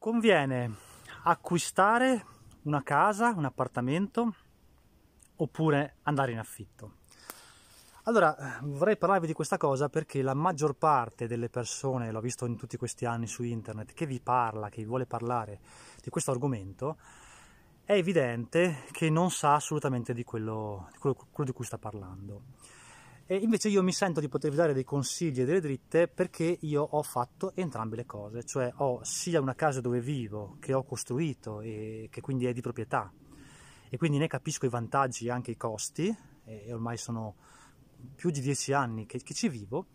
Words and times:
Conviene 0.00 0.76
acquistare 1.24 2.24
una 2.62 2.82
casa, 2.82 3.34
un 3.36 3.44
appartamento 3.44 4.34
oppure 5.36 5.96
andare 6.04 6.32
in 6.32 6.38
affitto? 6.38 6.92
Allora, 8.04 8.60
vorrei 8.62 8.96
parlarvi 8.96 9.26
di 9.26 9.34
questa 9.34 9.58
cosa 9.58 9.90
perché 9.90 10.22
la 10.22 10.32
maggior 10.32 10.72
parte 10.72 11.26
delle 11.26 11.50
persone, 11.50 12.10
l'ho 12.12 12.22
visto 12.22 12.46
in 12.46 12.56
tutti 12.56 12.78
questi 12.78 13.04
anni 13.04 13.26
su 13.26 13.42
internet, 13.42 13.92
che 13.92 14.06
vi 14.06 14.20
parla, 14.20 14.70
che 14.70 14.80
vi 14.80 14.88
vuole 14.88 15.04
parlare 15.04 15.60
di 16.02 16.08
questo 16.08 16.30
argomento, 16.30 16.96
è 17.84 17.92
evidente 17.92 18.84
che 18.92 19.10
non 19.10 19.30
sa 19.30 19.52
assolutamente 19.52 20.14
di 20.14 20.24
quello, 20.24 20.88
di 20.92 20.96
quello, 20.96 21.26
quello 21.30 21.50
di 21.50 21.54
cui 21.54 21.66
sta 21.66 21.76
parlando. 21.76 22.44
E 23.30 23.36
invece 23.36 23.68
io 23.68 23.80
mi 23.84 23.92
sento 23.92 24.18
di 24.18 24.28
potervi 24.28 24.56
dare 24.56 24.72
dei 24.72 24.82
consigli 24.82 25.42
e 25.42 25.44
delle 25.44 25.60
dritte 25.60 26.08
perché 26.08 26.58
io 26.62 26.82
ho 26.82 27.00
fatto 27.04 27.52
entrambe 27.54 27.94
le 27.94 28.04
cose, 28.04 28.42
cioè 28.42 28.72
ho 28.78 29.04
sia 29.04 29.40
una 29.40 29.54
casa 29.54 29.80
dove 29.80 30.00
vivo, 30.00 30.56
che 30.58 30.72
ho 30.72 30.82
costruito 30.82 31.60
e 31.60 32.08
che 32.10 32.20
quindi 32.20 32.46
è 32.46 32.52
di 32.52 32.60
proprietà, 32.60 33.08
e 33.88 33.96
quindi 33.98 34.18
ne 34.18 34.26
capisco 34.26 34.66
i 34.66 34.68
vantaggi 34.68 35.26
e 35.26 35.30
anche 35.30 35.52
i 35.52 35.56
costi, 35.56 36.12
e 36.44 36.72
ormai 36.72 36.96
sono 36.96 37.36
più 38.16 38.30
di 38.30 38.40
dieci 38.40 38.72
anni 38.72 39.06
che, 39.06 39.22
che 39.22 39.32
ci 39.32 39.48
vivo, 39.48 39.86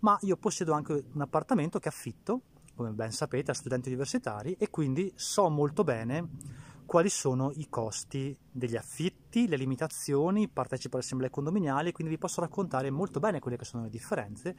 ma 0.00 0.18
io 0.20 0.36
possiedo 0.36 0.74
anche 0.74 1.06
un 1.10 1.22
appartamento 1.22 1.78
che 1.78 1.88
affitto, 1.88 2.42
come 2.74 2.90
ben 2.90 3.12
sapete, 3.12 3.50
a 3.50 3.54
studenti 3.54 3.88
universitari 3.88 4.56
e 4.58 4.68
quindi 4.68 5.10
so 5.14 5.48
molto 5.48 5.84
bene 5.84 6.28
quali 6.94 7.10
sono 7.10 7.50
i 7.56 7.68
costi 7.68 8.38
degli 8.52 8.76
affitti, 8.76 9.48
le 9.48 9.56
limitazioni, 9.56 10.46
partecipo 10.46 10.94
alle 10.94 11.04
assemblee 11.04 11.28
condominiali, 11.28 11.90
quindi 11.90 12.12
vi 12.12 12.20
posso 12.20 12.40
raccontare 12.40 12.88
molto 12.92 13.18
bene 13.18 13.40
quelle 13.40 13.56
che 13.56 13.64
sono 13.64 13.82
le 13.82 13.88
differenze 13.88 14.56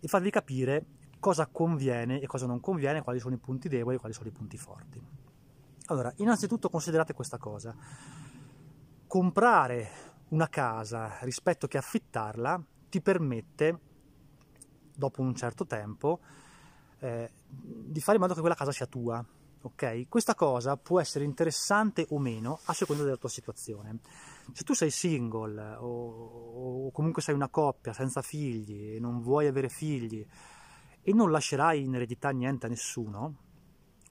e 0.00 0.08
farvi 0.08 0.30
capire 0.30 0.86
cosa 1.20 1.46
conviene 1.48 2.18
e 2.18 2.26
cosa 2.26 2.46
non 2.46 2.60
conviene, 2.60 3.02
quali 3.02 3.18
sono 3.18 3.34
i 3.34 3.38
punti 3.38 3.68
deboli 3.68 3.96
e 3.96 3.98
quali 3.98 4.14
sono 4.14 4.26
i 4.26 4.30
punti 4.30 4.56
forti. 4.56 5.02
Allora, 5.88 6.10
innanzitutto 6.16 6.70
considerate 6.70 7.12
questa 7.12 7.36
cosa. 7.36 7.76
Comprare 9.06 9.90
una 10.28 10.48
casa 10.48 11.18
rispetto 11.20 11.66
che 11.66 11.76
affittarla 11.76 12.58
ti 12.88 13.02
permette, 13.02 13.80
dopo 14.94 15.20
un 15.20 15.34
certo 15.34 15.66
tempo, 15.66 16.20
eh, 17.00 17.30
di 17.46 18.00
fare 18.00 18.16
in 18.16 18.22
modo 18.22 18.32
che 18.32 18.40
quella 18.40 18.54
casa 18.54 18.72
sia 18.72 18.86
tua, 18.86 19.22
ok? 19.66 20.08
Questa 20.08 20.34
cosa 20.34 20.76
può 20.76 21.00
essere 21.00 21.24
interessante 21.24 22.06
o 22.10 22.18
meno 22.18 22.60
a 22.64 22.72
seconda 22.72 23.02
della 23.02 23.16
tua 23.16 23.28
situazione. 23.28 23.98
Se 24.52 24.62
tu 24.64 24.74
sei 24.74 24.90
single 24.90 25.76
o, 25.76 26.86
o 26.86 26.90
comunque 26.92 27.22
sei 27.22 27.34
una 27.34 27.48
coppia 27.48 27.92
senza 27.92 28.22
figli 28.22 28.94
e 28.94 29.00
non 29.00 29.20
vuoi 29.20 29.46
avere 29.46 29.68
figli 29.68 30.24
e 31.02 31.12
non 31.12 31.30
lascerai 31.30 31.82
in 31.82 31.94
eredità 31.94 32.30
niente 32.30 32.66
a 32.66 32.68
nessuno, 32.68 33.34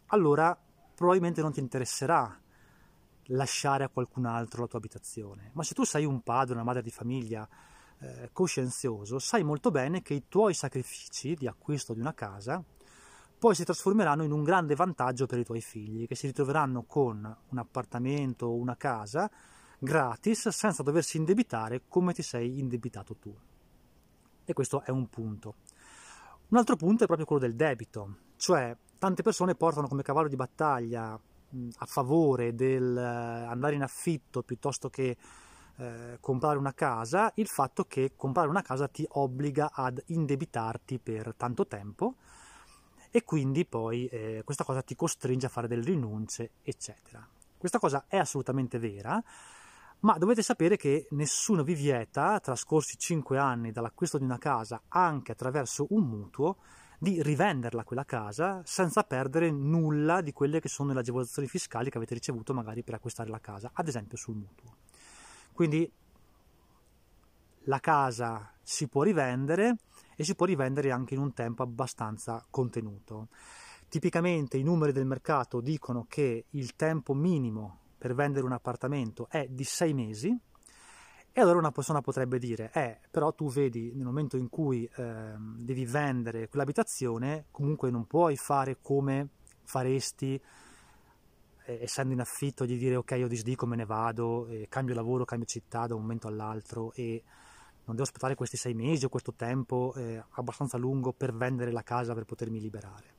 allora 0.08 0.58
probabilmente 0.94 1.42
non 1.42 1.52
ti 1.52 1.60
interesserà 1.60 2.40
lasciare 3.30 3.84
a 3.84 3.90
qualcun 3.90 4.26
altro 4.26 4.62
la 4.62 4.68
tua 4.68 4.80
abitazione. 4.80 5.52
Ma 5.54 5.64
se 5.64 5.74
tu 5.74 5.84
sei 5.84 6.06
un 6.06 6.22
padre, 6.22 6.54
una 6.54 6.64
madre 6.64 6.82
di 6.82 6.92
famiglia 6.92 7.48
eh, 8.00 8.30
coscienzioso, 8.32 9.20
sai 9.20 9.44
molto 9.44 9.72
bene 9.72 10.02
che 10.02 10.14
i 10.14 10.26
tuoi 10.28 10.54
sacrifici 10.54 11.34
di 11.34 11.48
acquisto 11.48 11.94
di 11.94 12.02
una 12.02 12.14
casa 12.14 12.64
poi 13.46 13.54
si 13.54 13.64
trasformeranno 13.64 14.24
in 14.24 14.32
un 14.32 14.42
grande 14.42 14.74
vantaggio 14.74 15.28
per 15.28 15.38
i 15.38 15.44
tuoi 15.44 15.62
figli, 15.62 16.08
che 16.08 16.16
si 16.16 16.26
ritroveranno 16.26 16.82
con 16.82 17.38
un 17.50 17.58
appartamento 17.60 18.48
o 18.48 18.56
una 18.56 18.76
casa 18.76 19.30
gratis 19.78 20.50
senza 20.50 20.82
doversi 20.82 21.18
indebitare 21.18 21.84
come 21.88 22.12
ti 22.12 22.24
sei 22.24 22.58
indebitato 22.58 23.16
tu. 23.18 23.32
E 24.46 24.52
questo 24.54 24.82
è 24.82 24.90
un 24.90 25.08
punto. 25.10 25.58
Un 26.48 26.58
altro 26.58 26.76
punto 26.76 27.04
è 27.04 27.06
proprio 27.06 27.28
quello 27.28 27.44
del 27.44 27.54
debito, 27.54 28.16
cioè 28.36 28.76
tante 28.98 29.22
persone 29.22 29.54
portano 29.54 29.88
come 29.88 30.02
cavallo 30.02 30.28
di 30.28 30.36
battaglia 30.36 31.12
a 31.14 31.86
favore 31.86 32.56
del 32.56 32.98
eh, 32.98 33.74
in 33.76 33.84
affitto 33.84 34.42
piuttosto 34.42 34.90
che 34.90 35.16
eh, 35.76 36.18
comprare 36.20 36.58
una 36.58 36.74
casa 36.74 37.32
il 37.36 37.48
fatto 37.48 37.84
che 37.84 38.14
comprare 38.16 38.50
una 38.50 38.64
casa 38.64 38.88
ti 38.88 39.06
obbliga 39.08 39.70
ad 39.72 40.02
indebitarti 40.04 40.98
per 40.98 41.36
tanto 41.38 41.68
tempo 41.68 42.16
e 43.16 43.24
quindi 43.24 43.66
poi 43.66 44.08
eh, 44.08 44.42
questa 44.44 44.66
cosa 44.66 44.82
ti 44.82 44.94
costringe 44.94 45.46
a 45.46 45.50
fare 45.50 45.70
delle 45.70 45.86
rinunce, 45.86 46.56
eccetera. 46.64 47.26
Questa 47.58 47.80
cosa 47.80 48.04
è 48.10 48.18
assolutamente 48.18 48.78
vera, 48.78 49.24
ma 50.00 50.18
dovete 50.18 50.42
sapere 50.42 50.76
che 50.76 51.08
nessuno 51.12 51.64
vi 51.64 51.76
vieta, 51.76 52.38
trascorsi 52.42 52.98
5 52.98 53.38
anni 53.38 53.72
dall'acquisto 53.72 54.18
di 54.18 54.26
una 54.26 54.38
casa, 54.38 54.82
anche 54.90 55.32
attraverso 55.32 55.88
un 55.92 56.04
mutuo, 56.04 56.58
di 57.00 57.24
rivenderla 57.24 57.86
quella 57.86 58.04
casa 58.04 58.62
senza 58.66 59.04
perdere 59.04 59.50
nulla 59.50 60.20
di 60.20 60.34
quelle 60.34 60.60
che 60.60 60.68
sono 60.68 60.92
le 60.92 61.00
agevolazioni 61.00 61.48
fiscali 61.48 61.90
che 61.90 61.96
avete 61.96 62.16
ricevuto 62.16 62.54
magari 62.54 62.84
per 62.84 62.96
acquistare 62.96 63.30
la 63.30 63.40
casa, 63.40 63.72
ad 63.72 63.88
esempio 63.88 64.18
sul 64.18 64.36
mutuo. 64.36 64.76
Quindi 65.54 65.90
la 67.64 67.80
casa 67.80 68.52
si 68.62 68.90
può 68.90 69.04
rivendere 69.04 69.78
e 70.16 70.24
si 70.24 70.36
può 70.36 70.46
rivendere 70.46 70.92
anche 70.92 71.14
in 71.14 71.20
un 71.20 71.34
tempo 71.34 71.64
abbastanza 71.64 72.46
contenuto. 72.50 73.30
Tipicamente 73.88 74.58
i 74.58 74.64
numeri 74.64 74.92
del 74.92 75.06
mercato 75.06 75.62
dicono 75.62 76.06
che 76.08 76.46
il 76.50 76.76
tempo 76.76 77.14
minimo 77.14 77.80
per 77.98 78.14
vendere 78.14 78.46
un 78.46 78.52
appartamento 78.52 79.28
è 79.30 79.48
di 79.50 79.64
sei 79.64 79.94
mesi 79.94 80.38
e 81.32 81.42
allora 81.42 81.58
una 81.58 81.72
persona 81.72 82.02
potrebbe 82.02 82.40
dire, 82.40 82.72
eh, 82.74 83.00
però 83.12 83.34
tu 83.34 83.50
vedi 83.50 83.92
nel 83.94 84.06
momento 84.06 84.38
in 84.38 84.48
cui 84.48 84.90
eh, 84.96 85.34
devi 85.38 85.86
vendere 85.86 86.48
quell'abitazione, 86.48 87.48
comunque 87.52 87.92
non 87.92 88.06
puoi 88.06 88.38
fare 88.38 88.78
come 88.82 89.30
faresti 89.64 90.42
essendo 91.66 92.14
in 92.14 92.20
affitto, 92.20 92.66
di 92.66 92.78
dire 92.78 92.96
ok, 92.96 93.12
io 93.12 93.28
disdico, 93.28 93.66
me 93.66 93.76
ne 93.76 93.86
vado, 93.86 94.48
eh, 94.48 94.68
cambio 94.70 94.94
lavoro, 94.94 95.26
cambio 95.26 95.48
città 95.48 95.88
da 95.88 95.96
un 95.96 96.02
momento 96.02 96.28
all'altro 96.28 96.94
e 96.94 97.24
non 97.86 97.96
devo 97.96 98.04
aspettare 98.04 98.36
questi 98.36 98.58
sei 98.58 98.74
mesi 98.74 99.06
o 99.06 99.10
questo 99.10 99.34
tempo 99.34 99.94
eh, 99.96 100.24
abbastanza 100.32 100.78
lungo 100.78 101.14
per 101.14 101.34
vendere 101.34 101.72
la 101.72 101.84
casa 101.84 102.14
per 102.14 102.26
potermi 102.26 102.60
liberare. 102.60 103.14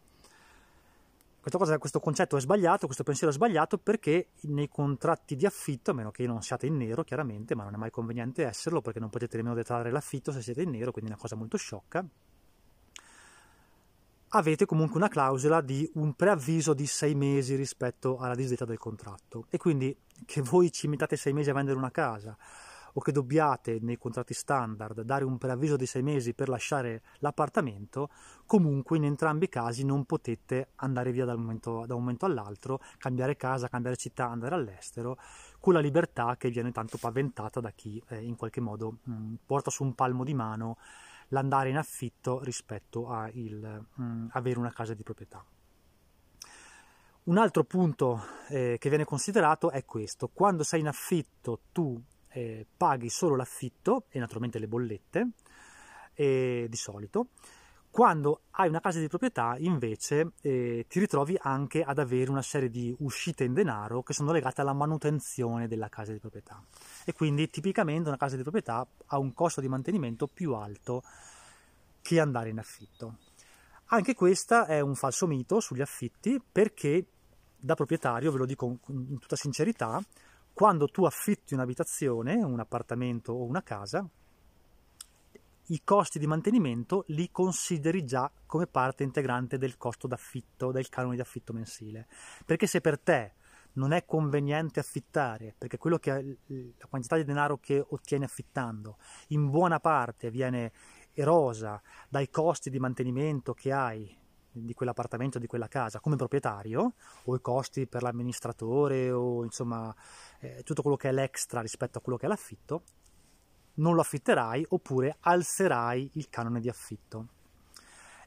Cosa, 1.49 1.78
questo 1.78 2.00
concetto 2.00 2.37
è 2.37 2.41
sbagliato, 2.41 2.87
questo 2.87 3.04
pensiero 3.04 3.32
è 3.32 3.37
sbagliato 3.37 3.78
perché 3.78 4.31
nei 4.43 4.69
contratti 4.69 5.37
di 5.37 5.47
affitto, 5.47 5.93
a 5.93 5.94
meno 5.94 6.10
che 6.10 6.27
non 6.27 6.43
siate 6.43 6.66
in 6.66 6.77
nero 6.77 7.04
chiaramente, 7.04 7.54
ma 7.54 7.62
non 7.62 7.75
è 7.75 7.77
mai 7.77 7.91
conveniente 7.91 8.44
esserlo 8.44 8.81
perché 8.81 8.99
non 8.99 9.10
potete 9.10 9.37
nemmeno 9.37 9.54
detrarre 9.54 9.93
l'affitto 9.93 10.32
se 10.32 10.43
siete 10.43 10.62
in 10.62 10.71
nero, 10.71 10.91
quindi 10.91 11.09
è 11.10 11.15
una 11.15 11.22
cosa 11.22 11.37
molto 11.37 11.56
sciocca, 11.56 12.04
avete 14.31 14.66
comunque 14.66 14.97
una 14.97 15.09
clausola 15.09 15.60
di 15.60 15.88
un 15.94 16.15
preavviso 16.15 16.75
di 16.75 16.87
sei 16.87 17.15
mesi 17.15 17.54
rispetto 17.54 18.19
alla 18.19 18.34
disdetta 18.34 18.65
del 18.65 18.78
contratto 18.78 19.47
e 19.48 19.56
quindi 19.56 19.97
che 20.25 20.43
voi 20.43 20.72
ci 20.72 20.88
mettate 20.88 21.16
sei 21.16 21.33
mesi 21.33 21.50
a 21.50 21.54
vendere 21.54 21.78
una 21.78 21.91
casa 21.91 22.37
o 22.99 23.01
che 23.01 23.12
dobbiate 23.12 23.79
nei 23.83 23.99
contratti 23.99 24.33
standard 24.33 25.03
dare 25.03 25.25
un 25.25 25.37
preavviso 25.37 25.77
di 25.77 25.84
sei 25.84 26.03
mesi 26.03 26.33
per 26.33 26.49
lasciare 26.49 27.03
l'appartamento, 27.19 28.09
comunque 28.47 28.97
in 28.97 29.05
entrambi 29.05 29.45
i 29.45 29.49
casi 29.51 29.84
non 29.84 30.07
potete 30.07 30.71
andare 30.77 31.12
via 31.12 31.27
da 31.27 31.34
un 31.34 31.41
momento, 31.41 31.84
da 31.87 31.95
un 31.95 32.01
momento 32.01 32.25
all'altro, 32.25 32.81
cambiare 32.97 33.37
casa, 33.37 33.69
cambiare 33.69 33.97
città, 33.97 34.29
andare 34.29 34.55
all'estero, 34.55 35.19
con 35.61 35.75
la 35.75 35.81
libertà 35.81 36.37
che 36.39 36.49
viene 36.49 36.73
tanto 36.73 36.97
paventata 36.97 37.61
da 37.61 37.71
chi 37.71 38.03
eh, 38.09 38.23
in 38.23 38.34
qualche 38.34 38.62
modo 38.62 38.99
mh, 39.03 39.34
porta 39.45 39.71
su 39.71 39.84
un 39.84 39.95
palmo 39.95 40.25
di 40.25 40.33
mano 40.33 40.78
l'andare 41.28 41.69
in 41.69 41.77
affitto 41.77 42.43
rispetto 42.43 43.11
a 43.11 43.28
il, 43.34 43.84
mh, 43.95 44.28
avere 44.31 44.59
una 44.59 44.73
casa 44.73 44.95
di 44.95 45.03
proprietà. 45.03 45.45
Un 47.25 47.37
altro 47.37 47.65
punto 47.65 48.23
eh, 48.49 48.77
che 48.78 48.89
viene 48.89 49.05
considerato 49.05 49.71
è 49.71 49.84
questo, 49.84 50.31
quando 50.33 50.63
sei 50.63 50.81
in 50.81 50.87
affitto 50.87 51.61
tu 51.73 52.01
eh, 52.37 52.67
paghi 52.77 53.09
solo 53.09 53.35
l'affitto 53.35 54.05
e 54.11 54.19
naturalmente 54.19 54.59
le 54.59 54.69
bollette 54.69 55.29
eh, 56.13 56.67
di 56.69 56.77
solito. 56.77 57.29
Quando 57.91 58.43
hai 58.51 58.69
una 58.69 58.81
casa 58.81 59.01
di 59.01 59.09
proprietà 59.09 59.57
invece 59.59 60.33
eh, 60.43 60.85
ti 60.87 60.99
ritrovi 61.01 61.35
anche 61.41 61.83
ad 61.83 61.99
avere 61.99 62.31
una 62.31 62.43
serie 62.43 62.69
di 62.69 62.95
uscite 62.99 63.45
in 63.45 63.55
denaro 63.55 64.03
che 64.03 64.13
sono 64.13 64.33
legate 64.33 64.60
alla 64.60 64.75
manutenzione 64.75 65.66
della 65.66 65.89
casa 65.89 66.13
di 66.13 66.19
proprietà 66.19 66.63
e 67.07 67.15
quindi 67.15 67.49
tipicamente 67.49 68.09
una 68.09 68.19
casa 68.19 68.37
di 68.37 68.43
proprietà 68.43 68.87
ha 69.07 69.19
un 69.19 69.33
costo 69.33 69.63
di 69.63 69.69
mantenimento 69.69 70.27
più 70.27 70.53
alto 70.53 71.03
che 72.03 72.21
andare 72.21 72.51
in 72.51 72.59
affitto. 72.59 73.16
Anche 73.87 74.15
questo 74.15 74.66
è 74.66 74.81
un 74.81 74.95
falso 74.95 75.27
mito 75.27 75.60
sugli 75.60 75.81
affitti 75.81 76.39
perché 76.53 77.07
da 77.57 77.75
proprietario, 77.75 78.31
ve 78.31 78.39
lo 78.39 78.45
dico 78.45 78.78
in 78.89 79.19
tutta 79.19 79.37
sincerità, 79.37 80.03
quando 80.57 80.89
tu 80.89 81.05
affitti 81.05 81.53
un'abitazione, 81.53 82.43
un 82.43 82.59
appartamento 82.61 83.35
o 83.35 83.45
una 83.45 83.63
casa, 83.63 84.09
i 85.67 85.83
costi 85.85 86.19
di 86.19 86.27
mantenimento 86.27 87.05
li 87.09 87.31
consideri 87.31 88.07
già 88.07 88.33
come 88.47 88.67
parte 88.67 89.03
integrante 89.03 89.59
del 89.59 89.77
costo 89.77 90.07
d'affitto, 90.07 90.73
del 90.73 90.89
canone 90.89 91.17
di 91.17 91.21
affitto 91.21 91.53
mensile. 91.53 92.09
Perché 92.47 92.67
se 92.67 92.81
per 92.81 92.99
te 92.99 93.35
non 93.75 93.93
è 93.93 94.07
conveniente 94.07 94.81
affittare, 94.81 95.55
perché 95.59 95.77
che 95.77 96.39
la 96.79 96.87
quantità 96.89 97.17
di 97.17 97.25
denaro 97.25 97.59
che 97.59 97.85
ottieni 97.87 98.25
affittando 98.25 98.97
in 99.29 99.51
buona 99.51 99.79
parte 99.79 100.31
viene 100.31 100.73
erosa 101.13 101.83
dai 102.09 102.31
costi 102.31 102.71
di 102.71 102.79
mantenimento 102.79 103.53
che 103.53 103.75
hai 103.75 104.25
di 104.65 104.75
quell'appartamento, 104.75 105.39
di 105.39 105.47
quella 105.47 105.69
casa 105.69 106.01
come 106.01 106.17
proprietario, 106.17 106.95
o 107.25 107.35
i 107.35 107.41
costi 107.41 107.87
per 107.87 108.03
l'amministratore, 108.03 109.11
o 109.11 109.45
insomma 109.45 109.95
eh, 110.41 110.63
tutto 110.63 110.83
quello 110.83 110.97
che 110.97 111.09
è 111.09 111.13
l'extra 111.13 111.61
rispetto 111.61 111.99
a 111.99 112.01
quello 112.01 112.19
che 112.19 112.27
è 112.27 112.29
l'affitto, 112.29 112.83
non 113.75 113.95
lo 113.95 114.01
affitterai 114.01 114.67
oppure 114.71 115.17
alzerai 115.21 116.11
il 116.15 116.29
canone 116.29 116.61
di 116.61 116.69
affitto. 116.69 117.29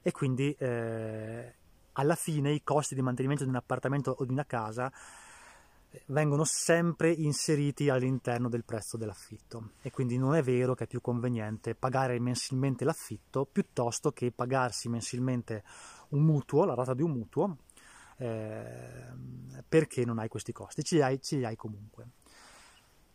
E 0.01 0.11
quindi 0.11 0.53
eh, 0.53 1.55
alla 1.93 2.15
fine 2.15 2.51
i 2.51 2.63
costi 2.63 2.95
di 2.95 3.01
mantenimento 3.01 3.43
di 3.43 3.49
un 3.49 3.55
appartamento 3.55 4.15
o 4.17 4.25
di 4.25 4.31
una 4.31 4.45
casa 4.45 4.91
vengono 6.07 6.43
sempre 6.43 7.11
inseriti 7.11 7.89
all'interno 7.89 8.49
del 8.49 8.63
prezzo 8.63 8.97
dell'affitto 8.97 9.71
e 9.81 9.91
quindi 9.91 10.17
non 10.17 10.35
è 10.35 10.43
vero 10.43 10.75
che 10.75 10.83
è 10.83 10.87
più 10.87 11.01
conveniente 11.01 11.75
pagare 11.75 12.19
mensilmente 12.19 12.85
l'affitto 12.85 13.45
piuttosto 13.45 14.11
che 14.11 14.31
pagarsi 14.31 14.89
mensilmente 14.89 15.63
un 16.09 16.23
mutuo, 16.23 16.65
la 16.65 16.75
rata 16.75 16.93
di 16.93 17.01
un 17.01 17.11
mutuo, 17.11 17.57
eh, 18.17 19.13
perché 19.67 20.05
non 20.05 20.19
hai 20.19 20.27
questi 20.27 20.51
costi, 20.51 20.83
ce 20.83 20.95
li 20.95 21.01
hai, 21.01 21.21
ce 21.21 21.37
li 21.37 21.45
hai 21.45 21.55
comunque. 21.55 22.07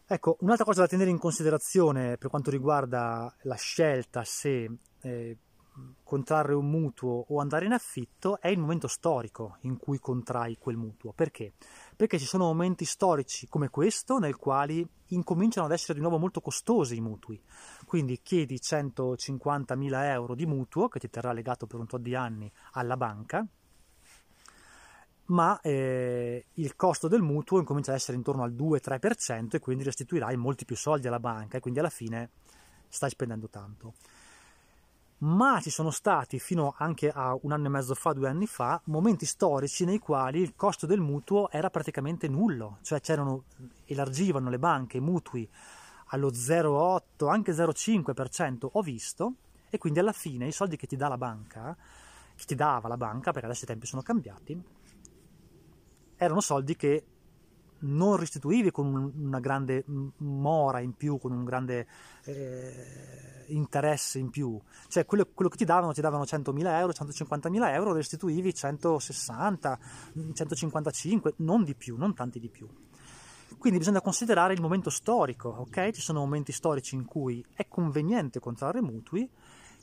Ecco, 0.07 0.37
un'altra 0.41 0.65
cosa 0.65 0.83
da 0.83 0.87
tenere 0.87 1.11
in 1.11 1.19
considerazione 1.19 2.19
per 2.19 2.29
quanto 2.29 2.51
riguarda 2.51 3.35
la 3.43 3.55
scelta 3.55 4.23
se 4.23 4.71
eh, 5.01 5.39
contrarre 6.03 6.55
un 6.55 6.69
mutuo 6.69 7.25
o 7.29 7.41
andare 7.41 7.65
in 7.65 7.73
affitto 7.73 8.41
è 8.41 8.49
il 8.49 8.59
momento 8.59 8.87
storico 8.87 9.57
in 9.63 9.77
cui 9.77 9.99
contrai 9.99 10.57
quel 10.59 10.77
mutuo. 10.77 11.13
Perché? 11.13 11.55
Perché 11.97 12.19
ci 12.19 12.27
sono 12.27 12.45
momenti 12.45 12.85
storici 12.85 13.47
come 13.49 13.69
questo 13.69 14.19
nel 14.19 14.37
quali 14.37 14.87
incominciano 15.09 15.67
ad 15.67 15.73
essere 15.73 15.95
di 15.95 16.01
nuovo 16.01 16.19
molto 16.19 16.41
costosi 16.41 16.97
i 16.97 17.01
mutui. 17.01 17.41
Quindi 17.87 18.21
chiedi 18.23 18.57
150.000 18.57 20.05
euro 20.05 20.35
di 20.35 20.47
mutuo 20.47 20.89
che 20.89 20.99
ti 20.99 21.09
terrà 21.09 21.33
legato 21.33 21.67
per 21.67 21.79
un 21.79 21.87
tot 21.87 22.01
di 22.01 22.15
anni 22.15 22.51
alla 22.73 22.97
banca, 22.97 23.47
ma 25.27 25.61
eh, 25.61 26.47
il 26.55 26.77
costo 26.77 27.09
del 27.09 27.23
mutuo 27.23 27.59
incomincia 27.59 27.93
ad 27.93 27.97
essere 27.97 28.17
intorno 28.17 28.43
al 28.43 28.53
2-3% 28.53 29.49
e 29.51 29.59
quindi 29.61 29.85
restituirai 29.85 30.37
molti 30.37 30.65
più 30.65 30.77
soldi 30.77 31.07
alla 31.07 31.21
banca 31.21 31.57
e 31.57 31.61
quindi 31.61 31.79
alla 31.79 31.91
fine 31.91 32.31
stai 32.89 33.11
spendendo 33.11 33.49
tanto 33.49 33.95
ma 35.25 35.59
ci 35.61 35.71
sono 35.71 35.91
stati 35.91 36.39
fino 36.39 36.75
anche 36.77 37.11
a 37.11 37.37
un 37.43 37.53
anno 37.53 37.67
e 37.67 37.71
mezzo 37.71 37.95
fa, 37.95 38.13
due 38.13 38.29
anni 38.29 38.47
fa, 38.47 38.81
momenti 38.85 39.25
storici 39.25 39.85
nei 39.85 39.99
quali 39.99 40.41
il 40.41 40.55
costo 40.55 40.87
del 40.87 41.01
mutuo 41.01 41.51
era 41.51 41.71
praticamente 41.71 42.29
nullo, 42.29 42.79
cioè 42.83 43.01
c'erano, 43.01 43.45
elargivano 43.87 44.51
le 44.51 44.59
banche 44.59 44.99
i 44.99 45.01
mutui 45.01 45.49
allo 46.09 46.31
0,8, 46.31 47.29
anche 47.29 47.53
0,5%, 47.53 48.69
ho 48.73 48.83
visto, 48.83 49.35
e 49.71 49.79
quindi 49.79 49.99
alla 49.99 50.13
fine 50.13 50.47
i 50.47 50.53
soldi 50.53 50.77
che 50.77 50.87
ti 50.87 50.97
dà 50.97 51.09
la 51.09 51.17
banca, 51.17 51.75
che 52.37 52.45
ti 52.45 52.55
dava 52.55 52.89
la 52.89 52.99
banca, 52.99 53.33
perché 53.33 53.47
adesso 53.47 53.65
i 53.65 53.69
tempi 53.69 53.87
sono 53.87 54.03
cambiati, 54.03 54.63
erano 56.17 56.41
soldi 56.41 56.77
che 56.77 57.05
non 57.81 58.17
restituivi 58.17 58.71
con 58.71 59.13
una 59.17 59.41
grande 59.41 59.85
mora 60.19 60.81
in 60.81 60.95
più, 60.95 61.19
con 61.19 61.33
un 61.33 61.45
grande 61.45 61.87
eh, 62.25 63.45
interesse 63.49 64.19
in 64.19 64.31
più. 64.31 64.59
Cioè 64.89 65.05
quello, 65.05 65.29
quello, 65.33 65.51
che 65.51 65.57
ti 65.57 65.65
davano, 65.65 65.93
ti 65.93 66.01
davano 66.01 66.25
100.000 66.25 66.67
euro, 66.79 66.93
150.000 66.93 67.73
euro, 67.73 67.93
restituivi 67.93 68.55
160, 68.55 69.79
155, 70.33 71.35
non 71.39 71.65
di 71.65 71.75
più, 71.75 71.97
non 71.97 72.15
tanti 72.15 72.39
di 72.39 72.49
più. 72.49 72.69
Quindi 73.59 73.79
bisogna 73.79 74.03
considerare 74.03 74.53
il 74.53 74.61
momento 74.61 74.91
storico, 74.91 75.49
ok? 75.49 75.91
Ci 75.91 76.01
sono 76.01 76.21
momenti 76.21 76.53
storici 76.53 76.95
in 76.97 77.05
cui 77.05 77.45
è 77.55 77.67
conveniente 77.67 78.41
contrarre 78.41 78.83
mutui, 78.83 79.29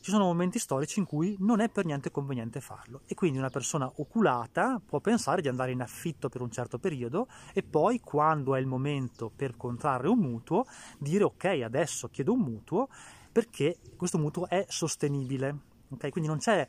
ci 0.01 0.09
sono 0.09 0.25
momenti 0.25 0.59
storici 0.59 0.99
in 0.99 1.05
cui 1.05 1.35
non 1.39 1.59
è 1.59 1.69
per 1.69 1.85
niente 1.85 2.11
conveniente 2.11 2.59
farlo 2.59 3.01
e 3.05 3.13
quindi 3.13 3.37
una 3.37 3.49
persona 3.49 3.89
oculata 3.97 4.81
può 4.83 4.99
pensare 4.99 5.41
di 5.41 5.47
andare 5.47 5.71
in 5.71 5.81
affitto 5.81 6.27
per 6.27 6.41
un 6.41 6.51
certo 6.51 6.79
periodo 6.79 7.27
e 7.53 7.63
poi 7.63 7.99
quando 7.99 8.55
è 8.55 8.59
il 8.59 8.65
momento 8.65 9.31
per 9.33 9.55
contrarre 9.55 10.07
un 10.07 10.17
mutuo 10.17 10.65
dire 10.97 11.23
ok 11.23 11.45
adesso 11.63 12.09
chiedo 12.09 12.33
un 12.33 12.39
mutuo 12.39 12.89
perché 13.31 13.77
questo 13.95 14.17
mutuo 14.17 14.47
è 14.49 14.65
sostenibile 14.67 15.55
okay? 15.89 16.09
quindi 16.09 16.29
non 16.29 16.39
c'è 16.39 16.67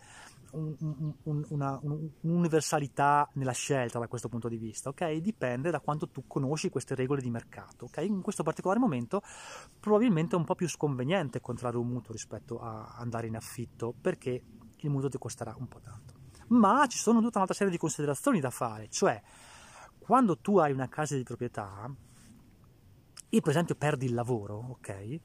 un, 0.52 1.14
un, 1.22 1.44
una, 1.48 1.78
un'universalità 1.82 3.28
nella 3.34 3.52
scelta 3.52 3.98
da 3.98 4.08
questo 4.08 4.28
punto 4.28 4.48
di 4.48 4.56
vista, 4.56 4.88
ok? 4.88 5.14
Dipende 5.16 5.70
da 5.70 5.80
quanto 5.80 6.08
tu 6.08 6.24
conosci 6.26 6.68
queste 6.68 6.94
regole 6.94 7.20
di 7.20 7.30
mercato, 7.30 7.86
ok? 7.86 7.98
In 7.98 8.22
questo 8.22 8.42
particolare 8.42 8.80
momento 8.80 9.22
probabilmente 9.78 10.34
è 10.34 10.38
un 10.38 10.44
po' 10.44 10.54
più 10.54 10.68
sconveniente 10.68 11.40
contrarre 11.40 11.76
un 11.78 11.86
mutuo 11.86 12.12
rispetto 12.12 12.60
a 12.60 12.94
andare 12.96 13.26
in 13.26 13.36
affitto 13.36 13.94
perché 13.98 14.42
il 14.76 14.90
mutuo 14.90 15.08
ti 15.08 15.18
costerà 15.18 15.54
un 15.58 15.68
po' 15.68 15.80
tanto. 15.80 16.14
Ma 16.48 16.86
ci 16.86 16.98
sono 16.98 17.20
tutta 17.20 17.36
un'altra 17.36 17.56
serie 17.56 17.72
di 17.72 17.78
considerazioni 17.78 18.40
da 18.40 18.50
fare, 18.50 18.88
cioè 18.88 19.20
quando 19.98 20.38
tu 20.38 20.58
hai 20.58 20.72
una 20.72 20.88
casa 20.88 21.16
di 21.16 21.22
proprietà 21.22 21.90
e 23.28 23.40
per 23.40 23.50
esempio 23.50 23.76
perdi 23.76 24.06
il 24.06 24.14
lavoro, 24.14 24.56
ok? 24.72 25.20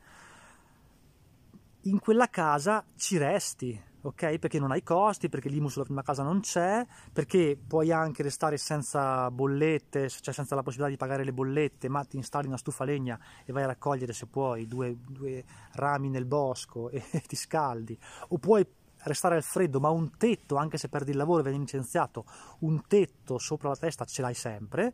In 1.82 2.00
quella 2.00 2.30
casa 2.30 2.86
ci 2.96 3.18
resti, 3.18 3.82
ok? 4.02 4.38
Perché 4.38 4.60
non 4.60 4.72
hai 4.72 4.84
costi, 4.84 5.30
perché 5.30 5.50
l'IMU 5.50 5.68
sulla 5.70 5.86
prima 5.86 6.02
casa 6.02 6.24
non 6.24 6.40
c'è, 6.40 6.86
perché 7.12 7.58
puoi 7.58 7.92
anche 7.92 8.24
restare 8.24 8.58
senza 8.58 9.30
bollette, 9.32 10.10
cioè 10.10 10.34
senza 10.34 10.56
la 10.56 10.64
possibilità 10.64 10.92
di 10.92 10.98
pagare 10.98 11.24
le 11.24 11.34
bollette, 11.34 11.90
ma 11.90 12.04
ti 12.04 12.18
installi 12.18 12.48
una 12.48 12.58
stufa 12.58 12.84
legna 12.84 13.20
e 13.46 13.52
vai 13.52 13.64
a 13.64 13.68
raccogliere 13.68 14.14
se 14.14 14.28
puoi 14.28 14.68
due, 14.68 14.98
due 15.08 15.44
rami 15.74 16.10
nel 16.10 16.26
bosco 16.26 16.90
e, 16.92 17.04
ti 17.28 17.36
scaldi, 17.36 17.98
o 18.30 18.38
puoi 18.38 18.66
restare 19.04 19.36
al 19.36 19.44
freddo, 19.44 19.80
ma 19.80 19.90
un 19.90 20.18
tetto, 20.18 20.56
anche 20.56 20.78
se 20.78 20.90
perdi 20.90 21.12
il 21.12 21.18
lavoro 21.18 21.40
e 21.40 21.44
vieni 21.44 21.60
licenziato, 21.60 22.26
un 22.60 22.86
tetto 22.88 23.38
sopra 23.38 23.70
la 23.70 23.76
testa 23.76 24.06
ce 24.06 24.22
l'hai 24.22 24.34
sempre 24.34 24.94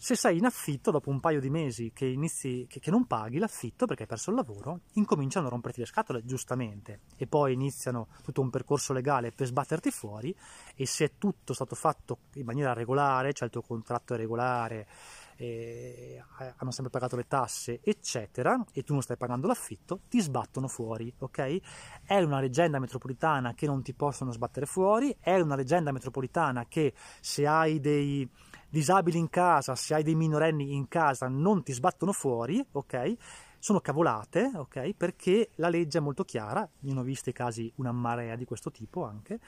se 0.00 0.16
sei 0.16 0.38
in 0.38 0.46
affitto, 0.46 0.90
dopo 0.90 1.10
un 1.10 1.20
paio 1.20 1.40
di 1.40 1.50
mesi 1.50 1.92
che, 1.92 2.06
inizi, 2.06 2.64
che, 2.66 2.80
che, 2.80 2.90
non 2.90 3.06
paghi 3.06 3.36
l'affitto 3.36 3.84
perché 3.84 4.04
hai 4.04 4.08
perso 4.08 4.30
il 4.30 4.36
lavoro, 4.36 4.80
incominciano 4.94 5.46
a 5.46 5.50
romperti 5.50 5.80
le 5.80 5.86
scatole, 5.86 6.24
giustamente, 6.24 7.00
e 7.16 7.26
poi 7.26 7.52
iniziano 7.52 8.08
tutto 8.22 8.40
un 8.40 8.48
percorso 8.48 8.94
legale 8.94 9.30
per 9.30 9.48
sbatterti 9.48 9.90
fuori 9.90 10.34
e 10.74 10.86
se 10.86 11.04
è 11.04 11.12
tutto 11.18 11.52
stato 11.52 11.74
fatto 11.74 12.20
in 12.36 12.46
maniera 12.46 12.72
regolare, 12.72 13.34
cioè 13.34 13.48
il 13.48 13.52
tuo 13.52 13.60
contratto 13.60 14.14
è 14.14 14.16
regolare, 14.16 14.88
eh, 15.40 16.22
hanno 16.56 16.70
sempre 16.70 16.90
pagato 16.90 17.16
le 17.16 17.26
tasse, 17.26 17.80
eccetera, 17.82 18.62
e 18.72 18.82
tu 18.82 18.92
non 18.92 19.00
stai 19.00 19.16
pagando 19.16 19.46
l'affitto, 19.46 20.00
ti 20.10 20.20
sbattono 20.20 20.68
fuori, 20.68 21.10
ok? 21.16 21.60
È 22.04 22.20
una 22.20 22.40
leggenda 22.40 22.78
metropolitana 22.78 23.54
che 23.54 23.64
non 23.64 23.82
ti 23.82 23.94
possono 23.94 24.32
sbattere 24.32 24.66
fuori, 24.66 25.16
è 25.18 25.40
una 25.40 25.56
leggenda 25.56 25.92
metropolitana 25.92 26.66
che 26.66 26.92
se 27.20 27.46
hai 27.46 27.80
dei 27.80 28.28
disabili 28.68 29.16
in 29.16 29.30
casa, 29.30 29.74
se 29.74 29.94
hai 29.94 30.02
dei 30.02 30.14
minorenni 30.14 30.74
in 30.74 30.88
casa, 30.88 31.26
non 31.28 31.62
ti 31.62 31.72
sbattono 31.72 32.12
fuori, 32.12 32.62
ok? 32.72 33.14
Sono 33.58 33.80
cavolate, 33.80 34.50
ok? 34.54 34.92
Perché 34.92 35.52
la 35.54 35.70
legge 35.70 35.98
è 35.98 36.02
molto 36.02 36.22
chiara, 36.22 36.68
io 36.80 36.92
ne 36.92 37.00
ho 37.00 37.02
visti 37.02 37.32
casi 37.32 37.72
una 37.76 37.92
marea 37.92 38.36
di 38.36 38.44
questo 38.44 38.70
tipo 38.70 39.04
anche. 39.06 39.40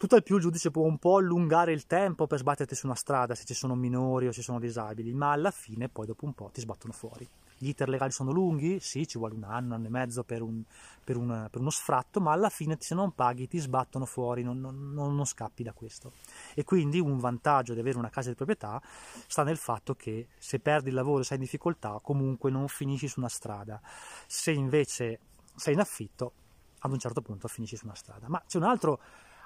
Tutt'al 0.00 0.22
più 0.22 0.36
il 0.36 0.40
giudice 0.40 0.70
può 0.70 0.86
un 0.86 0.96
po' 0.96 1.18
allungare 1.18 1.74
il 1.74 1.84
tempo 1.84 2.26
per 2.26 2.38
sbatterti 2.38 2.74
su 2.74 2.86
una 2.86 2.94
strada 2.94 3.34
se 3.34 3.44
ci 3.44 3.52
sono 3.52 3.74
minori 3.74 4.28
o 4.28 4.32
se 4.32 4.40
sono 4.40 4.58
disabili, 4.58 5.12
ma 5.12 5.32
alla 5.32 5.50
fine 5.50 5.90
poi 5.90 6.06
dopo 6.06 6.24
un 6.24 6.32
po' 6.32 6.48
ti 6.50 6.62
sbattono 6.62 6.94
fuori. 6.94 7.28
Gli 7.58 7.68
iter 7.68 7.86
legali 7.90 8.10
sono 8.10 8.30
lunghi? 8.30 8.80
Sì, 8.80 9.06
ci 9.06 9.18
vuole 9.18 9.34
un 9.34 9.44
anno, 9.44 9.66
un 9.66 9.72
anno 9.72 9.86
e 9.88 9.90
mezzo 9.90 10.24
per, 10.24 10.40
un, 10.40 10.62
per, 11.04 11.18
un, 11.18 11.48
per 11.50 11.60
uno 11.60 11.68
sfratto, 11.68 12.18
ma 12.18 12.32
alla 12.32 12.48
fine 12.48 12.78
se 12.80 12.94
non 12.94 13.14
paghi 13.14 13.46
ti 13.46 13.58
sbattono 13.58 14.06
fuori, 14.06 14.42
non, 14.42 14.58
non, 14.58 14.94
non 14.94 15.24
scappi 15.26 15.62
da 15.62 15.74
questo. 15.74 16.12
E 16.54 16.64
quindi 16.64 16.98
un 16.98 17.18
vantaggio 17.18 17.74
di 17.74 17.80
avere 17.80 17.98
una 17.98 18.08
casa 18.08 18.30
di 18.30 18.36
proprietà 18.36 18.80
sta 19.26 19.42
nel 19.42 19.58
fatto 19.58 19.94
che 19.96 20.28
se 20.38 20.60
perdi 20.60 20.88
il 20.88 20.94
lavoro, 20.94 21.22
sei 21.22 21.36
in 21.36 21.42
difficoltà, 21.42 22.00
comunque 22.02 22.50
non 22.50 22.68
finisci 22.68 23.06
su 23.06 23.18
una 23.18 23.28
strada. 23.28 23.78
Se 24.26 24.50
invece 24.50 25.18
sei 25.54 25.74
in 25.74 25.80
affitto, 25.80 26.32
ad 26.78 26.90
un 26.90 26.98
certo 26.98 27.20
punto 27.20 27.48
finisci 27.48 27.76
su 27.76 27.84
una 27.84 27.94
strada. 27.94 28.30
Ma 28.30 28.42
c'è 28.46 28.56
un 28.56 28.64
altro 28.64 28.98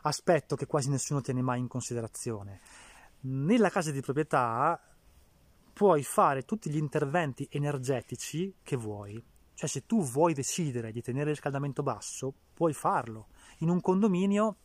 aspetto 0.06 0.56
che 0.56 0.66
quasi 0.66 0.90
nessuno 0.90 1.20
tiene 1.20 1.42
mai 1.42 1.60
in 1.60 1.68
considerazione. 1.68 2.60
Nella 3.20 3.70
casa 3.70 3.90
di 3.90 4.00
proprietà 4.00 4.80
puoi 5.72 6.02
fare 6.02 6.44
tutti 6.44 6.70
gli 6.70 6.76
interventi 6.76 7.48
energetici 7.50 8.54
che 8.62 8.76
vuoi. 8.76 9.22
Cioè 9.54 9.68
se 9.68 9.86
tu 9.86 10.02
vuoi 10.02 10.34
decidere 10.34 10.92
di 10.92 11.00
tenere 11.00 11.30
il 11.30 11.36
riscaldamento 11.36 11.82
basso, 11.82 12.34
puoi 12.52 12.72
farlo. 12.72 13.28
In 13.58 13.70
un 13.70 13.80
condominio 13.80 14.56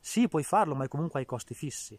sì, 0.00 0.28
puoi 0.28 0.44
farlo, 0.44 0.74
ma 0.74 0.86
comunque 0.88 1.20
hai 1.20 1.26
costi 1.26 1.54
fissi 1.54 1.98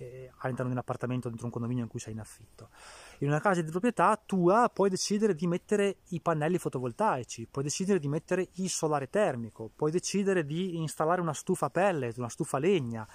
eh, 0.00 0.32
all'interno 0.38 0.70
di 0.70 0.72
un 0.72 0.78
appartamento, 0.78 1.28
dentro 1.28 1.46
un 1.46 1.52
condominio 1.52 1.82
in 1.82 1.88
cui 1.88 2.00
sei 2.00 2.12
in 2.12 2.20
affitto. 2.20 2.70
In 3.18 3.28
una 3.28 3.40
casa 3.40 3.60
di 3.60 3.70
proprietà 3.70 4.20
tua 4.24 4.70
puoi 4.72 4.88
decidere 4.88 5.34
di 5.34 5.46
mettere 5.46 5.98
i 6.08 6.20
pannelli 6.20 6.58
fotovoltaici, 6.58 7.46
puoi 7.50 7.64
decidere 7.64 7.98
di 7.98 8.08
mettere 8.08 8.48
il 8.54 8.68
solare 8.70 9.10
termico, 9.10 9.70
puoi 9.74 9.90
decidere 9.90 10.44
di 10.44 10.76
installare 10.76 11.20
una 11.20 11.34
stufa 11.34 11.68
pellet, 11.70 12.16
una 12.16 12.28
stufa 12.28 12.58
legna, 12.58 13.06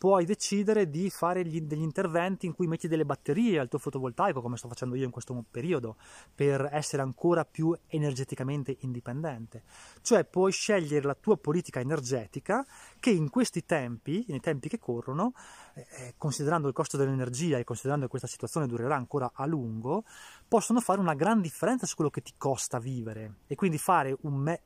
puoi 0.00 0.24
decidere 0.24 0.88
di 0.88 1.10
fare 1.10 1.44
gli, 1.44 1.60
degli 1.60 1.82
interventi 1.82 2.46
in 2.46 2.54
cui 2.54 2.66
metti 2.66 2.88
delle 2.88 3.04
batterie 3.04 3.58
al 3.58 3.68
tuo 3.68 3.78
fotovoltaico, 3.78 4.40
come 4.40 4.56
sto 4.56 4.66
facendo 4.66 4.94
io 4.94 5.04
in 5.04 5.10
questo 5.10 5.44
periodo, 5.50 5.96
per 6.34 6.70
essere 6.72 7.02
ancora 7.02 7.44
più 7.44 7.76
energeticamente 7.86 8.78
indipendente. 8.80 9.62
Cioè 10.00 10.24
puoi 10.24 10.52
scegliere 10.52 11.04
la 11.04 11.14
tua 11.14 11.36
politica 11.36 11.80
energetica 11.80 12.64
che 12.98 13.10
in 13.10 13.28
questi 13.28 13.66
tempi, 13.66 14.24
nei 14.28 14.40
tempi 14.40 14.70
che 14.70 14.78
corrono, 14.78 15.34
eh, 15.74 15.80
eh 15.80 16.14
considerando 16.16 16.66
il 16.66 16.72
costo 16.72 16.96
dell'energia 16.96 17.58
e 17.58 17.64
considerando 17.64 18.06
che 18.06 18.10
questa 18.10 18.26
situazione 18.26 18.66
durerà 18.66 18.96
ancora 18.96 19.32
a 19.34 19.44
lungo, 19.44 20.04
possono 20.48 20.80
fare 20.80 20.98
una 20.98 21.12
gran 21.12 21.42
differenza 21.42 21.84
su 21.84 21.94
quello 21.94 22.08
che 22.08 22.22
ti 22.22 22.32
costa 22.38 22.78
vivere 22.78 23.40
e 23.46 23.54
quindi 23.54 23.76
fare 23.76 24.16
me- 24.22 24.62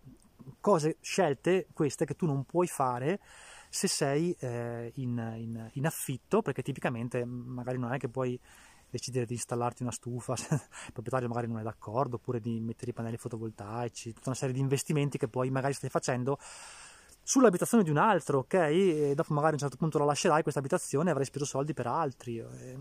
cose, 0.61 0.99
scelte 1.00 1.67
queste 1.73 2.05
che 2.05 2.14
tu 2.14 2.25
non 2.25 2.45
puoi 2.45 2.69
fare 2.69 3.19
se 3.75 3.88
sei 3.88 4.31
eh, 4.38 4.93
in, 4.97 5.19
in, 5.37 5.71
in, 5.73 5.85
affitto, 5.85 6.43
perché 6.43 6.62
tipicamente 6.62 7.25
magari 7.25 7.76
non 7.76 7.93
è 7.93 7.99
che 7.99 8.09
puoi 8.09 8.38
decidere 8.88 9.26
di 9.26 9.35
installarti 9.35 9.83
una 9.83 9.90
stufa, 9.90 10.35
il 10.38 10.93
proprietario 10.93 11.26
magari 11.26 11.49
non 11.49 11.59
è 11.59 11.62
d'accordo, 11.64 12.14
oppure 12.14 12.38
di 12.38 12.61
mettere 12.61 12.93
i 12.93 12.95
pannelli 12.95 13.16
fotovoltaici, 13.16 14.12
tutta 14.12 14.28
una 14.28 14.38
serie 14.38 14.54
di 14.54 14.61
investimenti 14.61 15.19
che 15.19 15.26
poi 15.26 15.50
magari 15.50 15.73
stai 15.73 15.90
facendo 15.90 16.38
sull'abitazione 17.21 17.83
di 17.83 17.90
un 17.90 17.97
altro, 17.97 18.38
ok? 18.38 18.54
E 18.54 19.12
dopo 19.16 19.35
magari 19.35 19.50
a 19.50 19.54
un 19.54 19.61
certo 19.62 19.76
punto 19.76 19.99
la 19.99 20.04
lascerai 20.04 20.43
questa 20.43 20.61
abitazione 20.61 21.09
e 21.09 21.11
avrai 21.11 21.26
speso 21.26 21.45
soldi 21.45 21.75
per 21.75 21.88
altri. 21.88 22.38
E 22.38 22.78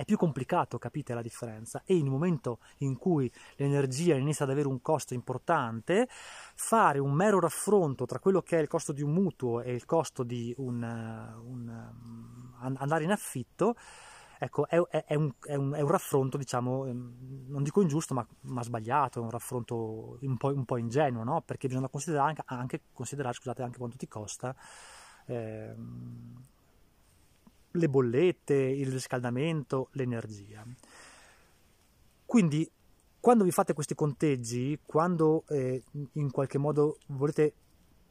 è 0.00 0.04
più 0.06 0.16
complicato, 0.16 0.78
capite 0.78 1.12
la 1.12 1.20
differenza? 1.20 1.82
E 1.84 1.94
in 1.94 2.06
un 2.06 2.12
momento 2.12 2.60
in 2.78 2.96
cui 2.96 3.30
l'energia 3.56 4.14
inizia 4.14 4.46
ad 4.46 4.50
avere 4.50 4.66
un 4.66 4.80
costo 4.80 5.12
importante, 5.12 6.08
fare 6.08 6.98
un 6.98 7.12
mero 7.12 7.38
raffronto 7.38 8.06
tra 8.06 8.18
quello 8.18 8.40
che 8.40 8.56
è 8.56 8.62
il 8.62 8.66
costo 8.66 8.92
di 8.92 9.02
un 9.02 9.12
mutuo 9.12 9.60
e 9.60 9.74
il 9.74 9.84
costo 9.84 10.22
di 10.22 10.54
un, 10.56 10.82
un, 10.82 11.92
andare 12.78 13.04
in 13.04 13.10
affitto, 13.10 13.74
ecco, 14.38 14.66
è, 14.66 14.80
è, 14.80 15.14
un, 15.16 15.34
è, 15.38 15.54
un, 15.56 15.74
è, 15.74 15.82
un, 15.82 15.90
raffronto, 15.90 16.38
diciamo, 16.38 16.86
ehm, 16.86 17.46
non 17.48 17.62
dico 17.62 17.82
ingiusto, 17.82 18.14
ma, 18.14 18.26
ma 18.44 18.62
sbagliato, 18.62 19.20
è 19.20 19.22
un 19.22 19.28
raffronto 19.28 20.16
un 20.18 20.36
po', 20.38 20.48
un 20.48 20.64
po 20.64 20.78
ingenuo, 20.78 21.24
no? 21.24 21.42
Perché 21.42 21.68
bisogna 21.68 21.90
considerare 21.90 22.28
anche, 22.28 22.42
anche, 22.46 22.80
considerare, 22.94 23.34
scusate, 23.34 23.60
anche 23.60 23.76
quanto 23.76 23.98
ti 23.98 24.08
costa. 24.08 24.56
Ehm, 25.26 26.42
le 27.72 27.88
bollette, 27.88 28.54
il 28.54 28.90
riscaldamento, 28.90 29.88
l'energia. 29.92 30.64
Quindi 32.24 32.70
quando 33.20 33.44
vi 33.44 33.50
fate 33.50 33.74
questi 33.74 33.94
conteggi, 33.94 34.78
quando 34.84 35.44
eh, 35.48 35.82
in 36.12 36.30
qualche 36.30 36.58
modo 36.58 36.98
volete 37.08 37.54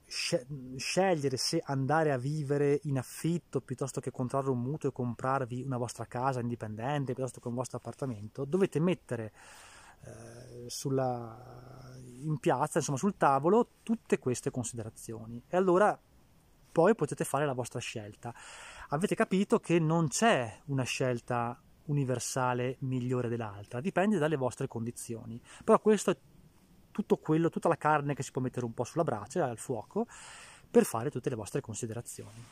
scegliere 0.09 1.37
se 1.37 1.61
andare 1.63 2.11
a 2.11 2.17
vivere 2.17 2.79
in 2.83 2.97
affitto 2.97 3.61
piuttosto 3.61 4.01
che 4.01 4.09
contrarre 4.09 4.49
un 4.49 4.59
mutuo 4.59 4.89
e 4.89 4.91
comprarvi 4.91 5.61
una 5.61 5.77
vostra 5.77 6.05
casa 6.05 6.39
indipendente 6.39 7.13
piuttosto 7.13 7.39
che 7.39 7.47
un 7.47 7.53
vostro 7.53 7.77
appartamento, 7.77 8.43
dovete 8.45 8.79
mettere 8.79 9.31
eh, 10.01 10.65
sulla, 10.67 11.95
in 12.21 12.37
piazza, 12.39 12.79
insomma 12.79 12.97
sul 12.97 13.17
tavolo, 13.17 13.67
tutte 13.83 14.17
queste 14.17 14.49
considerazioni. 14.49 15.43
E 15.47 15.57
allora 15.57 15.99
poi 16.79 16.95
potete 16.95 17.25
fare 17.25 17.45
la 17.45 17.51
vostra 17.51 17.81
scelta 17.81 18.33
avete 18.91 19.13
capito 19.13 19.59
che 19.59 19.79
non 19.79 20.07
c'è 20.07 20.61
una 20.67 20.83
scelta 20.83 21.61
universale 21.87 22.77
migliore 22.79 23.27
dell'altra, 23.27 23.81
dipende 23.81 24.17
dalle 24.17 24.37
vostre 24.37 24.69
condizioni. 24.69 25.41
Però 25.61 25.77
questo 25.81 26.11
è 26.11 26.17
tutto 26.89 27.17
quello, 27.17 27.49
tutta 27.49 27.67
la 27.67 27.75
carne 27.75 28.13
che 28.13 28.23
si 28.23 28.31
può 28.31 28.41
mettere 28.41 28.65
un 28.65 28.73
po' 28.73 28.85
sulla 28.85 29.03
brace, 29.03 29.41
al 29.41 29.57
fuoco, 29.57 30.07
per 30.71 30.85
fare 30.85 31.11
tutte 31.11 31.29
le 31.29 31.35
vostre 31.35 31.59
considerazioni. 31.59 32.45